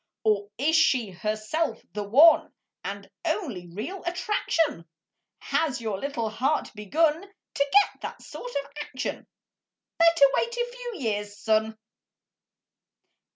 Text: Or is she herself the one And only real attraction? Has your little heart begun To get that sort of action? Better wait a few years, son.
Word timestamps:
Or 0.23 0.49
is 0.57 0.75
she 0.75 1.11
herself 1.11 1.79
the 1.93 2.01
one 2.01 2.51
And 2.83 3.07
only 3.23 3.67
real 3.67 4.01
attraction? 4.03 4.85
Has 5.37 5.79
your 5.79 5.99
little 5.99 6.27
heart 6.31 6.71
begun 6.73 7.21
To 7.21 7.69
get 7.71 8.01
that 8.01 8.19
sort 8.23 8.49
of 8.49 8.71
action? 8.81 9.27
Better 9.99 10.25
wait 10.35 10.55
a 10.57 10.69
few 10.71 10.93
years, 11.01 11.37
son. 11.37 11.77